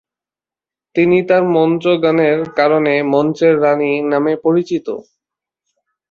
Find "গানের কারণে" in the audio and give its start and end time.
2.03-2.93